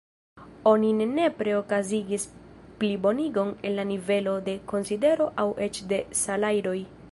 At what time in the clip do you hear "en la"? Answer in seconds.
3.69-3.87